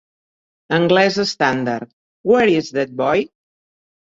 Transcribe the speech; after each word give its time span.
Anglès 0.77 1.19
estàndard: 1.25 1.91
Where 2.33 2.51
is 2.57 2.73
that 2.79 2.99
boy? 3.05 3.25